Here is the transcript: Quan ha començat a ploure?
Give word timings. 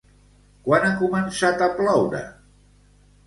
Quan 0.67 0.85
ha 0.87 0.93
començat 1.01 1.63
a 1.65 1.69
ploure? 1.81 2.21